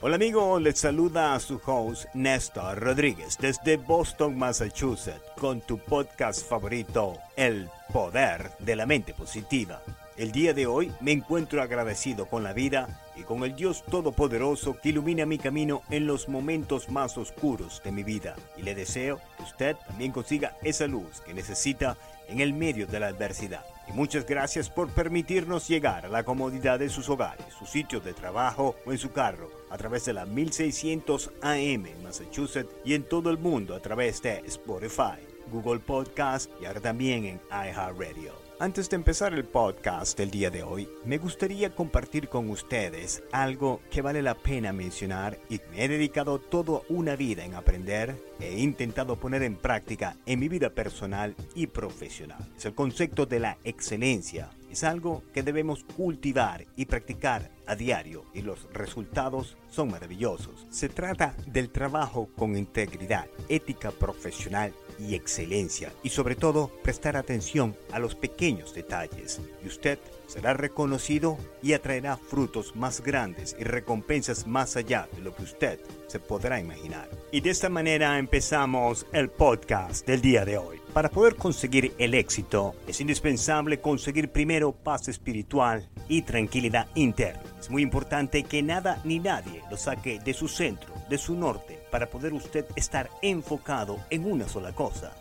Hola 0.00 0.14
amigo, 0.14 0.60
les 0.60 0.78
saluda 0.78 1.34
a 1.34 1.40
su 1.40 1.60
host 1.66 2.04
Néstor 2.14 2.78
Rodríguez 2.78 3.36
desde 3.36 3.76
Boston, 3.76 4.38
Massachusetts, 4.38 5.20
con 5.36 5.60
tu 5.60 5.78
podcast 5.78 6.48
favorito, 6.48 7.18
El 7.34 7.68
Poder 7.92 8.52
de 8.60 8.76
la 8.76 8.86
Mente 8.86 9.12
Positiva. 9.12 9.82
El 10.18 10.32
día 10.32 10.52
de 10.52 10.66
hoy 10.66 10.92
me 11.00 11.12
encuentro 11.12 11.62
agradecido 11.62 12.26
con 12.26 12.42
la 12.42 12.52
vida 12.52 13.00
y 13.14 13.22
con 13.22 13.44
el 13.44 13.54
Dios 13.54 13.84
Todopoderoso 13.84 14.76
que 14.76 14.88
ilumina 14.88 15.24
mi 15.26 15.38
camino 15.38 15.82
en 15.90 16.08
los 16.08 16.28
momentos 16.28 16.88
más 16.88 17.16
oscuros 17.16 17.80
de 17.84 17.92
mi 17.92 18.02
vida. 18.02 18.34
Y 18.56 18.62
le 18.62 18.74
deseo 18.74 19.20
que 19.36 19.44
usted 19.44 19.76
también 19.86 20.10
consiga 20.10 20.56
esa 20.64 20.88
luz 20.88 21.20
que 21.20 21.34
necesita 21.34 21.96
en 22.26 22.40
el 22.40 22.52
medio 22.52 22.88
de 22.88 22.98
la 22.98 23.06
adversidad. 23.06 23.64
Y 23.88 23.92
muchas 23.92 24.26
gracias 24.26 24.68
por 24.68 24.90
permitirnos 24.90 25.68
llegar 25.68 26.06
a 26.06 26.08
la 26.08 26.24
comodidad 26.24 26.80
de 26.80 26.88
sus 26.88 27.08
hogares, 27.08 27.46
su 27.56 27.66
sitio 27.66 28.00
de 28.00 28.12
trabajo 28.12 28.74
o 28.84 28.90
en 28.90 28.98
su 28.98 29.12
carro 29.12 29.52
a 29.70 29.78
través 29.78 30.04
de 30.04 30.14
la 30.14 30.26
1600 30.26 31.30
AM 31.42 31.86
en 31.86 32.02
Massachusetts 32.02 32.74
y 32.84 32.94
en 32.94 33.04
todo 33.04 33.30
el 33.30 33.38
mundo 33.38 33.76
a 33.76 33.80
través 33.80 34.20
de 34.22 34.42
Spotify, 34.46 35.20
Google 35.50 35.80
Podcast 35.80 36.50
y 36.60 36.66
ahora 36.66 36.80
también 36.80 37.24
en 37.24 37.40
iHeartRadio. 37.50 38.48
Antes 38.60 38.90
de 38.90 38.96
empezar 38.96 39.34
el 39.34 39.44
podcast 39.44 40.18
del 40.18 40.32
día 40.32 40.50
de 40.50 40.64
hoy, 40.64 40.88
me 41.04 41.18
gustaría 41.18 41.76
compartir 41.76 42.28
con 42.28 42.50
ustedes 42.50 43.22
algo 43.30 43.80
que 43.88 44.02
vale 44.02 44.20
la 44.20 44.34
pena 44.34 44.72
mencionar 44.72 45.38
y 45.48 45.60
me 45.70 45.84
he 45.84 45.88
dedicado 45.88 46.40
toda 46.40 46.80
una 46.88 47.14
vida 47.14 47.44
en 47.44 47.54
aprender 47.54 48.16
e 48.40 48.58
intentado 48.58 49.14
poner 49.14 49.44
en 49.44 49.54
práctica 49.54 50.16
en 50.26 50.40
mi 50.40 50.48
vida 50.48 50.70
personal 50.70 51.36
y 51.54 51.68
profesional. 51.68 52.44
Es 52.56 52.64
el 52.64 52.74
concepto 52.74 53.26
de 53.26 53.38
la 53.38 53.58
excelencia. 53.62 54.50
Es 54.78 54.84
algo 54.84 55.24
que 55.34 55.42
debemos 55.42 55.82
cultivar 55.82 56.64
y 56.76 56.86
practicar 56.86 57.50
a 57.66 57.74
diario 57.74 58.26
y 58.32 58.42
los 58.42 58.72
resultados 58.72 59.56
son 59.68 59.90
maravillosos. 59.90 60.68
Se 60.70 60.88
trata 60.88 61.34
del 61.48 61.70
trabajo 61.70 62.28
con 62.36 62.56
integridad, 62.56 63.26
ética 63.48 63.90
profesional 63.90 64.72
y 65.00 65.16
excelencia 65.16 65.92
y 66.04 66.10
sobre 66.10 66.36
todo 66.36 66.70
prestar 66.84 67.16
atención 67.16 67.74
a 67.90 67.98
los 67.98 68.14
pequeños 68.14 68.72
detalles 68.72 69.40
y 69.64 69.66
usted 69.66 69.98
será 70.28 70.54
reconocido 70.54 71.38
y 71.60 71.72
atraerá 71.72 72.16
frutos 72.16 72.76
más 72.76 73.00
grandes 73.00 73.56
y 73.58 73.64
recompensas 73.64 74.46
más 74.46 74.76
allá 74.76 75.08
de 75.16 75.22
lo 75.22 75.34
que 75.34 75.42
usted 75.42 75.80
se 76.06 76.20
podrá 76.20 76.60
imaginar. 76.60 77.10
Y 77.32 77.40
de 77.40 77.50
esta 77.50 77.68
manera 77.68 78.16
empezamos 78.16 79.06
el 79.12 79.28
podcast 79.28 80.06
del 80.06 80.20
día 80.20 80.44
de 80.44 80.56
hoy. 80.56 80.80
Para 80.98 81.10
poder 81.10 81.36
conseguir 81.36 81.94
el 81.98 82.12
éxito 82.12 82.74
es 82.88 83.00
indispensable 83.00 83.80
conseguir 83.80 84.32
primero 84.32 84.72
paz 84.72 85.06
espiritual 85.06 85.88
y 86.08 86.22
tranquilidad 86.22 86.88
interna. 86.96 87.40
Es 87.56 87.70
muy 87.70 87.82
importante 87.82 88.42
que 88.42 88.64
nada 88.64 89.00
ni 89.04 89.20
nadie 89.20 89.62
lo 89.70 89.76
saque 89.76 90.18
de 90.18 90.34
su 90.34 90.48
centro, 90.48 90.92
de 91.08 91.16
su 91.16 91.36
norte 91.36 91.78
para 91.92 92.10
poder 92.10 92.32
usted 92.32 92.66
estar 92.74 93.08
enfocado 93.22 94.00
en 94.10 94.28
una 94.28 94.48
sola 94.48 94.72
cosa, 94.72 95.12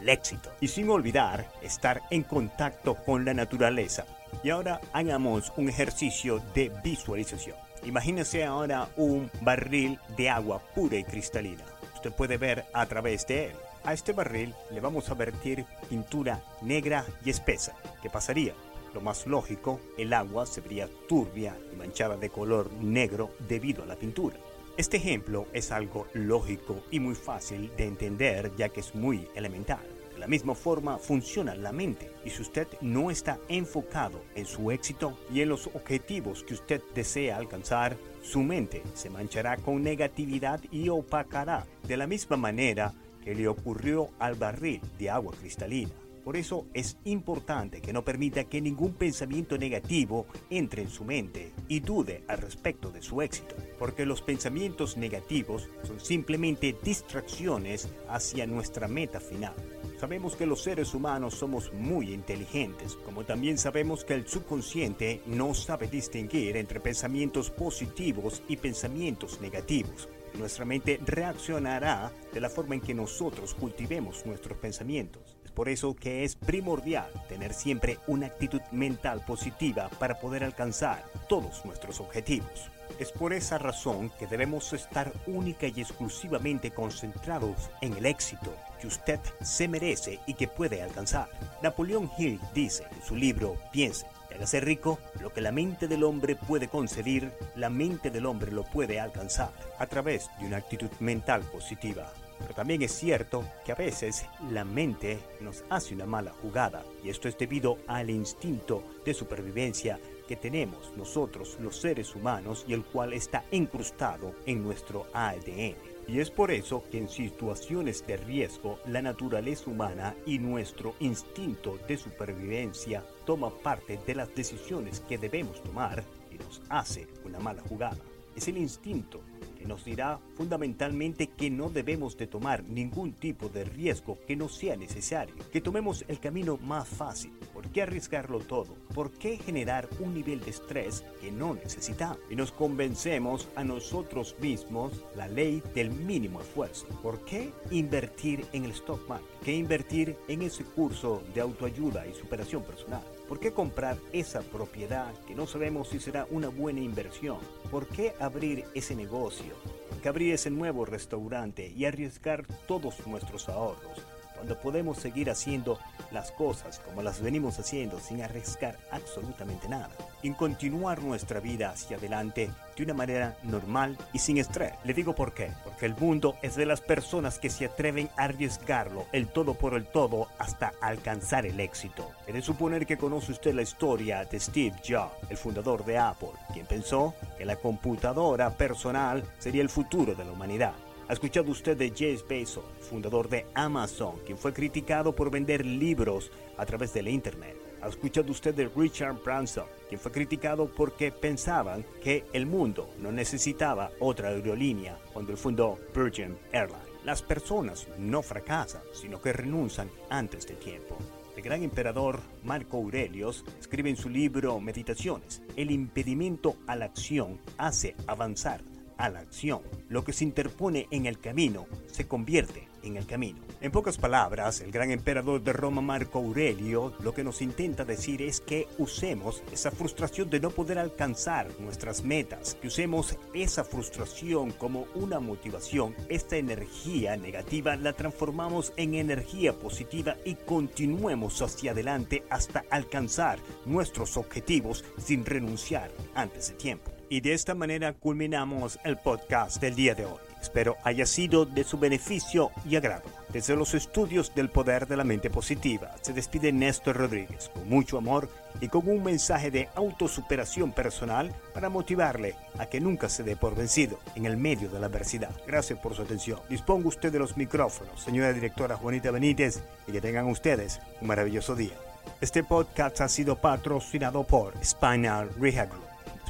el 0.00 0.08
éxito. 0.08 0.50
Y 0.62 0.68
sin 0.68 0.88
olvidar 0.88 1.52
estar 1.60 2.00
en 2.10 2.22
contacto 2.22 2.94
con 2.94 3.26
la 3.26 3.34
naturaleza. 3.34 4.06
Y 4.42 4.48
ahora 4.48 4.80
hagamos 4.94 5.52
un 5.58 5.68
ejercicio 5.68 6.40
de 6.54 6.72
visualización. 6.82 7.58
Imagínese 7.84 8.42
ahora 8.42 8.88
un 8.96 9.30
barril 9.42 9.98
de 10.16 10.30
agua 10.30 10.62
pura 10.74 10.96
y 10.96 11.04
cristalina. 11.04 11.64
Usted 11.94 12.12
puede 12.12 12.38
ver 12.38 12.64
a 12.72 12.86
través 12.86 13.26
de 13.26 13.48
él. 13.48 13.65
A 13.86 13.92
este 13.92 14.12
barril 14.12 14.52
le 14.72 14.80
vamos 14.80 15.10
a 15.10 15.14
vertir 15.14 15.64
pintura 15.88 16.42
negra 16.60 17.06
y 17.24 17.30
espesa. 17.30 17.76
¿Qué 18.02 18.10
pasaría? 18.10 18.52
Lo 18.92 19.00
más 19.00 19.28
lógico, 19.28 19.80
el 19.96 20.12
agua 20.12 20.44
se 20.44 20.60
vería 20.60 20.88
turbia 21.08 21.56
y 21.72 21.76
manchada 21.76 22.16
de 22.16 22.28
color 22.28 22.68
negro 22.72 23.30
debido 23.48 23.84
a 23.84 23.86
la 23.86 23.94
pintura. 23.94 24.38
Este 24.76 24.96
ejemplo 24.96 25.46
es 25.52 25.70
algo 25.70 26.08
lógico 26.14 26.82
y 26.90 26.98
muy 26.98 27.14
fácil 27.14 27.70
de 27.76 27.86
entender 27.86 28.50
ya 28.56 28.70
que 28.70 28.80
es 28.80 28.92
muy 28.92 29.28
elemental. 29.36 29.86
De 30.12 30.18
la 30.18 30.26
misma 30.26 30.56
forma 30.56 30.98
funciona 30.98 31.54
la 31.54 31.70
mente 31.70 32.10
y 32.24 32.30
si 32.30 32.42
usted 32.42 32.66
no 32.80 33.12
está 33.12 33.38
enfocado 33.48 34.20
en 34.34 34.46
su 34.46 34.72
éxito 34.72 35.16
y 35.32 35.42
en 35.42 35.50
los 35.50 35.68
objetivos 35.68 36.42
que 36.42 36.54
usted 36.54 36.82
desea 36.92 37.36
alcanzar, 37.36 37.96
su 38.20 38.42
mente 38.42 38.82
se 38.94 39.10
manchará 39.10 39.58
con 39.58 39.84
negatividad 39.84 40.60
y 40.72 40.88
opacará 40.88 41.66
de 41.86 41.96
la 41.96 42.08
misma 42.08 42.36
manera 42.36 42.92
que 43.26 43.34
le 43.34 43.48
ocurrió 43.48 44.10
al 44.20 44.36
barril 44.36 44.80
de 45.00 45.10
agua 45.10 45.34
cristalina. 45.36 45.90
Por 46.22 46.36
eso 46.36 46.66
es 46.74 46.96
importante 47.02 47.80
que 47.80 47.92
no 47.92 48.04
permita 48.04 48.44
que 48.44 48.60
ningún 48.60 48.94
pensamiento 48.94 49.58
negativo 49.58 50.26
entre 50.48 50.82
en 50.82 50.90
su 50.90 51.04
mente 51.04 51.52
y 51.66 51.80
dude 51.80 52.22
al 52.28 52.38
respecto 52.38 52.92
de 52.92 53.02
su 53.02 53.20
éxito, 53.22 53.56
porque 53.80 54.06
los 54.06 54.22
pensamientos 54.22 54.96
negativos 54.96 55.68
son 55.82 55.98
simplemente 55.98 56.76
distracciones 56.84 57.88
hacia 58.08 58.46
nuestra 58.46 58.86
meta 58.86 59.18
final. 59.18 59.54
Sabemos 59.98 60.36
que 60.36 60.46
los 60.46 60.62
seres 60.62 60.94
humanos 60.94 61.34
somos 61.34 61.72
muy 61.72 62.12
inteligentes, 62.12 62.94
como 63.04 63.24
también 63.24 63.58
sabemos 63.58 64.04
que 64.04 64.14
el 64.14 64.28
subconsciente 64.28 65.22
no 65.26 65.52
sabe 65.52 65.88
distinguir 65.88 66.56
entre 66.58 66.78
pensamientos 66.78 67.50
positivos 67.50 68.42
y 68.46 68.56
pensamientos 68.56 69.40
negativos. 69.40 70.08
Nuestra 70.38 70.64
mente 70.64 71.00
reaccionará 71.04 72.12
de 72.32 72.40
la 72.40 72.50
forma 72.50 72.74
en 72.74 72.80
que 72.80 72.94
nosotros 72.94 73.54
cultivemos 73.54 74.26
nuestros 74.26 74.58
pensamientos 74.58 75.35
por 75.56 75.70
eso 75.70 75.96
que 75.96 76.22
es 76.22 76.36
primordial 76.36 77.10
tener 77.28 77.54
siempre 77.54 77.98
una 78.06 78.26
actitud 78.26 78.60
mental 78.72 79.22
positiva 79.26 79.88
para 79.98 80.20
poder 80.20 80.44
alcanzar 80.44 81.02
todos 81.30 81.64
nuestros 81.64 81.98
objetivos. 81.98 82.70
Es 83.00 83.10
por 83.10 83.32
esa 83.32 83.56
razón 83.56 84.12
que 84.18 84.26
debemos 84.26 84.72
estar 84.74 85.12
única 85.26 85.66
y 85.66 85.80
exclusivamente 85.80 86.70
concentrados 86.70 87.70
en 87.80 87.94
el 87.94 88.04
éxito 88.04 88.54
que 88.80 88.86
usted 88.86 89.18
se 89.42 89.66
merece 89.66 90.20
y 90.26 90.34
que 90.34 90.46
puede 90.46 90.82
alcanzar. 90.82 91.28
Napoleón 91.62 92.10
Hill 92.18 92.38
dice 92.54 92.84
en 92.94 93.02
su 93.02 93.16
libro 93.16 93.56
Piense 93.72 94.06
y 94.30 94.34
hágase 94.34 94.60
rico, 94.60 94.98
lo 95.20 95.32
que 95.32 95.40
la 95.40 95.52
mente 95.52 95.88
del 95.88 96.04
hombre 96.04 96.36
puede 96.36 96.68
concebir, 96.68 97.32
la 97.54 97.70
mente 97.70 98.10
del 98.10 98.26
hombre 98.26 98.52
lo 98.52 98.62
puede 98.62 99.00
alcanzar 99.00 99.52
a 99.78 99.86
través 99.86 100.28
de 100.38 100.46
una 100.46 100.58
actitud 100.58 100.90
mental 101.00 101.42
positiva. 101.44 102.12
Pero 102.38 102.54
también 102.54 102.82
es 102.82 102.92
cierto 102.92 103.44
que 103.64 103.72
a 103.72 103.76
veces 103.76 104.26
la 104.50 104.64
mente 104.64 105.18
nos 105.40 105.64
hace 105.70 105.94
una 105.94 106.06
mala 106.06 106.32
jugada 106.42 106.84
y 107.02 107.08
esto 107.08 107.28
es 107.28 107.38
debido 107.38 107.78
al 107.86 108.10
instinto 108.10 108.82
de 109.04 109.14
supervivencia 109.14 109.98
que 110.26 110.36
tenemos 110.36 110.92
nosotros 110.96 111.56
los 111.60 111.76
seres 111.76 112.14
humanos 112.14 112.64
y 112.66 112.72
el 112.72 112.84
cual 112.84 113.12
está 113.12 113.44
incrustado 113.50 114.34
en 114.44 114.62
nuestro 114.62 115.06
ADN. 115.12 115.76
Y 116.08 116.20
es 116.20 116.30
por 116.30 116.50
eso 116.50 116.84
que 116.90 116.98
en 116.98 117.08
situaciones 117.08 118.06
de 118.06 118.16
riesgo 118.16 118.78
la 118.86 119.02
naturaleza 119.02 119.70
humana 119.70 120.14
y 120.24 120.38
nuestro 120.38 120.94
instinto 121.00 121.78
de 121.88 121.96
supervivencia 121.96 123.04
toma 123.24 123.50
parte 123.50 123.98
de 124.06 124.14
las 124.14 124.32
decisiones 124.34 125.00
que 125.00 125.18
debemos 125.18 125.62
tomar 125.62 126.04
y 126.30 126.36
nos 126.36 126.62
hace 126.68 127.08
una 127.24 127.40
mala 127.40 127.62
jugada. 127.68 127.98
Es 128.36 128.46
el 128.48 128.58
instinto 128.58 129.20
nos 129.66 129.84
dirá 129.84 130.18
fundamentalmente 130.34 131.28
que 131.28 131.50
no 131.50 131.68
debemos 131.68 132.16
de 132.16 132.26
tomar 132.26 132.64
ningún 132.64 133.12
tipo 133.12 133.48
de 133.48 133.64
riesgo 133.64 134.18
que 134.26 134.36
no 134.36 134.48
sea 134.48 134.76
necesario, 134.76 135.34
que 135.52 135.60
tomemos 135.60 136.04
el 136.08 136.20
camino 136.20 136.58
más 136.58 136.88
fácil. 136.88 137.32
¿Por 137.52 137.68
qué 137.68 137.82
arriesgarlo 137.82 138.40
todo? 138.40 138.74
¿Por 138.94 139.10
qué 139.12 139.36
generar 139.36 139.88
un 140.00 140.14
nivel 140.14 140.40
de 140.40 140.50
estrés 140.50 141.04
que 141.20 141.30
no 141.30 141.54
necesitamos? 141.54 142.18
Y 142.30 142.36
nos 142.36 142.52
convencemos 142.52 143.48
a 143.56 143.64
nosotros 143.64 144.36
mismos 144.40 144.92
la 145.16 145.28
ley 145.28 145.62
del 145.74 145.90
mínimo 145.90 146.40
esfuerzo. 146.40 146.86
¿Por 147.02 147.24
qué 147.24 147.52
invertir 147.70 148.46
en 148.52 148.64
el 148.64 148.72
stock 148.72 149.08
market? 149.08 149.26
¿Qué 149.44 149.54
invertir 149.54 150.16
en 150.28 150.42
ese 150.42 150.64
curso 150.64 151.22
de 151.34 151.40
autoayuda 151.40 152.06
y 152.06 152.14
superación 152.14 152.62
personal? 152.62 153.02
¿Por 153.28 153.40
qué 153.40 153.52
comprar 153.52 153.98
esa 154.12 154.40
propiedad 154.40 155.12
que 155.26 155.34
no 155.34 155.48
sabemos 155.48 155.88
si 155.88 155.98
será 155.98 156.28
una 156.30 156.48
buena 156.48 156.80
inversión? 156.80 157.38
¿Por 157.72 157.88
qué 157.88 158.14
abrir 158.20 158.64
ese 158.74 158.94
negocio? 158.94 159.54
¿Por 159.90 159.98
qué 159.98 160.08
abrir 160.08 160.34
ese 160.34 160.50
nuevo 160.50 160.84
restaurante 160.84 161.72
y 161.76 161.86
arriesgar 161.86 162.46
todos 162.68 163.04
nuestros 163.04 163.48
ahorros? 163.48 164.15
Cuando 164.36 164.58
podemos 164.58 164.98
seguir 164.98 165.30
haciendo 165.30 165.78
las 166.12 166.30
cosas 166.30 166.78
como 166.78 167.02
las 167.02 167.20
venimos 167.20 167.58
haciendo 167.58 167.98
sin 167.98 168.22
arriesgar 168.22 168.78
absolutamente 168.90 169.68
nada, 169.68 169.90
en 170.22 170.34
continuar 170.34 171.02
nuestra 171.02 171.40
vida 171.40 171.70
hacia 171.70 171.96
adelante 171.96 172.50
de 172.76 172.82
una 172.84 172.94
manera 172.94 173.36
normal 173.42 173.96
y 174.12 174.18
sin 174.18 174.38
estrés. 174.38 174.74
Le 174.84 174.94
digo 174.94 175.14
por 175.14 175.32
qué, 175.32 175.50
porque 175.64 175.86
el 175.86 175.96
mundo 175.96 176.36
es 176.42 176.56
de 176.56 176.66
las 176.66 176.80
personas 176.80 177.38
que 177.38 177.50
se 177.50 177.66
atreven 177.66 178.10
a 178.16 178.24
arriesgarlo 178.24 179.06
el 179.12 179.28
todo 179.28 179.54
por 179.54 179.74
el 179.74 179.86
todo 179.86 180.28
hasta 180.38 180.72
alcanzar 180.80 181.46
el 181.46 181.58
éxito. 181.60 182.10
He 182.26 182.32
de 182.32 182.42
suponer 182.42 182.86
que 182.86 182.98
conoce 182.98 183.32
usted 183.32 183.54
la 183.54 183.62
historia 183.62 184.24
de 184.24 184.38
Steve 184.38 184.76
Jobs, 184.86 185.14
el 185.30 185.36
fundador 185.36 185.84
de 185.84 185.98
Apple, 185.98 186.30
quien 186.52 186.66
pensó 186.66 187.14
que 187.38 187.44
la 187.44 187.56
computadora 187.56 188.50
personal 188.50 189.24
sería 189.38 189.62
el 189.62 189.70
futuro 189.70 190.14
de 190.14 190.24
la 190.24 190.32
humanidad. 190.32 190.72
¿Ha 191.08 191.12
escuchado 191.12 191.52
usted 191.52 191.76
de 191.76 191.92
Jeff 191.94 192.26
Bezos, 192.26 192.64
fundador 192.80 193.28
de 193.28 193.46
Amazon, 193.54 194.16
quien 194.26 194.36
fue 194.36 194.52
criticado 194.52 195.14
por 195.14 195.30
vender 195.30 195.64
libros 195.64 196.32
a 196.56 196.66
través 196.66 196.92
de 196.94 197.02
la 197.04 197.10
Internet? 197.10 197.56
¿Ha 197.80 197.88
escuchado 197.88 198.32
usted 198.32 198.52
de 198.52 198.68
Richard 198.74 199.22
Branson, 199.22 199.66
quien 199.88 200.00
fue 200.00 200.10
criticado 200.10 200.66
porque 200.66 201.12
pensaban 201.12 201.84
que 202.02 202.24
el 202.32 202.46
mundo 202.46 202.90
no 202.98 203.12
necesitaba 203.12 203.92
otra 204.00 204.30
aerolínea 204.30 204.98
cuando 205.12 205.36
fundó 205.36 205.78
Virgin 205.94 206.36
Airlines? 206.50 206.82
Las 207.04 207.22
personas 207.22 207.86
no 208.00 208.20
fracasan, 208.20 208.82
sino 208.92 209.20
que 209.20 209.32
renuncian 209.32 209.88
antes 210.10 210.44
de 210.48 210.54
tiempo. 210.54 210.98
El 211.36 211.42
gran 211.42 211.62
emperador 211.62 212.18
Marco 212.42 212.78
Aurelius 212.78 213.44
escribe 213.60 213.90
en 213.90 213.96
su 213.96 214.08
libro 214.08 214.58
Meditaciones, 214.58 215.40
el 215.54 215.70
impedimento 215.70 216.56
a 216.66 216.74
la 216.74 216.86
acción 216.86 217.38
hace 217.58 217.94
avanzar 218.08 218.60
a 218.96 219.08
la 219.08 219.20
acción. 219.20 219.62
Lo 219.88 220.04
que 220.04 220.12
se 220.12 220.24
interpone 220.24 220.86
en 220.90 221.06
el 221.06 221.18
camino 221.18 221.66
se 221.90 222.06
convierte 222.06 222.68
en 222.86 222.96
el 222.96 223.06
camino. 223.06 223.40
En 223.60 223.72
pocas 223.72 223.98
palabras, 223.98 224.60
el 224.60 224.70
gran 224.70 224.90
emperador 224.90 225.42
de 225.42 225.52
Roma 225.52 225.80
Marco 225.80 226.18
Aurelio 226.18 226.94
lo 227.00 227.12
que 227.12 227.24
nos 227.24 227.42
intenta 227.42 227.84
decir 227.84 228.22
es 228.22 228.40
que 228.40 228.68
usemos 228.78 229.42
esa 229.52 229.70
frustración 229.70 230.30
de 230.30 230.40
no 230.40 230.50
poder 230.50 230.78
alcanzar 230.78 231.48
nuestras 231.58 232.04
metas, 232.04 232.54
que 232.54 232.68
usemos 232.68 233.16
esa 233.34 233.64
frustración 233.64 234.52
como 234.52 234.86
una 234.94 235.20
motivación, 235.20 235.94
esta 236.08 236.36
energía 236.36 237.16
negativa 237.16 237.76
la 237.76 237.92
transformamos 237.92 238.72
en 238.76 238.94
energía 238.94 239.52
positiva 239.52 240.16
y 240.24 240.34
continuemos 240.34 241.42
hacia 241.42 241.72
adelante 241.72 242.24
hasta 242.30 242.64
alcanzar 242.70 243.38
nuestros 243.64 244.16
objetivos 244.16 244.84
sin 244.98 245.24
renunciar 245.24 245.90
antes 246.14 246.50
de 246.50 246.54
tiempo. 246.54 246.95
Y 247.08 247.20
de 247.20 247.34
esta 247.34 247.54
manera 247.54 247.92
culminamos 247.92 248.80
el 248.82 248.96
podcast 248.96 249.60
del 249.60 249.76
día 249.76 249.94
de 249.94 250.06
hoy. 250.06 250.18
Espero 250.42 250.76
haya 250.82 251.06
sido 251.06 251.44
de 251.44 251.62
su 251.62 251.78
beneficio 251.78 252.50
y 252.68 252.74
agrado. 252.74 253.04
Desde 253.32 253.54
los 253.54 253.74
estudios 253.74 254.34
del 254.34 254.50
poder 254.50 254.88
de 254.88 254.96
la 254.96 255.04
mente 255.04 255.30
positiva, 255.30 255.94
se 256.02 256.12
despide 256.12 256.52
Néstor 256.52 256.96
Rodríguez 256.96 257.50
con 257.54 257.68
mucho 257.68 257.98
amor 257.98 258.28
y 258.60 258.68
con 258.68 258.88
un 258.88 259.04
mensaje 259.04 259.52
de 259.52 259.68
autosuperación 259.76 260.72
personal 260.72 261.32
para 261.54 261.68
motivarle 261.68 262.34
a 262.58 262.66
que 262.66 262.80
nunca 262.80 263.08
se 263.08 263.22
dé 263.22 263.36
por 263.36 263.54
vencido 263.54 264.00
en 264.16 264.26
el 264.26 264.36
medio 264.36 264.68
de 264.68 264.80
la 264.80 264.86
adversidad. 264.86 265.30
Gracias 265.46 265.78
por 265.78 265.94
su 265.94 266.02
atención. 266.02 266.40
Disponga 266.48 266.88
usted 266.88 267.12
de 267.12 267.20
los 267.20 267.36
micrófonos, 267.36 268.02
señora 268.02 268.32
directora 268.32 268.76
Juanita 268.76 269.12
Benítez, 269.12 269.62
y 269.86 269.92
que 269.92 270.00
tengan 270.00 270.26
ustedes 270.26 270.80
un 271.00 271.06
maravilloso 271.06 271.54
día. 271.54 271.74
Este 272.20 272.42
podcast 272.42 273.00
ha 273.00 273.08
sido 273.08 273.36
patrocinado 273.36 274.24
por 274.24 274.54
Spinal 274.64 275.30
Rehab 275.38 275.85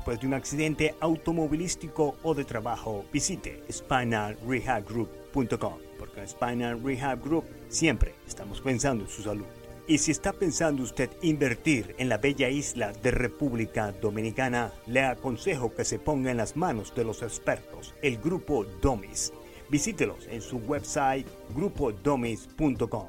después 0.07 0.21
de 0.21 0.27
un 0.29 0.35
accidente 0.35 0.95
automovilístico 1.01 2.15
o 2.23 2.33
de 2.33 2.45
trabajo, 2.45 3.05
visite 3.13 3.65
spinalrehabgroup.com, 3.69 5.79
porque 5.99 6.21
en 6.21 6.29
Spinal 6.29 6.81
Rehab 6.81 7.25
Group 7.25 7.45
siempre 7.69 8.15
estamos 8.25 8.61
pensando 8.61 9.03
en 9.03 9.11
su 9.11 9.23
salud. 9.23 9.47
Y 9.89 9.99
si 9.99 10.13
está 10.13 10.33
pensando 10.33 10.85
usted 10.85 11.11
invertir 11.23 11.97
en 11.99 12.09
la 12.09 12.19
bella 12.19 12.49
isla 12.49 12.93
de 12.93 13.11
República 13.11 13.91
Dominicana, 13.91 14.73
le 14.87 15.03
aconsejo 15.03 15.75
que 15.75 15.85
se 15.85 15.99
ponga 15.99 16.31
en 16.31 16.37
las 16.37 16.57
manos 16.57 16.95
de 16.95 17.03
los 17.03 17.23
expertos, 17.23 17.93
el 18.01 18.19
grupo 18.19 18.65
Domis. 18.81 19.33
Visítelos 19.69 20.29
en 20.29 20.41
su 20.41 20.59
website 20.59 21.27
grupodomis.com 21.53 23.09